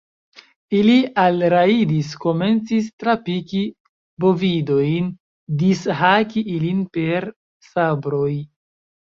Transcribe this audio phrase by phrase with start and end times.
[0.75, 3.61] ili alrajdis, komencis trapiki
[4.25, 5.13] bovidojn,
[5.61, 7.31] dishaki ilin per
[7.69, 8.33] sabroj.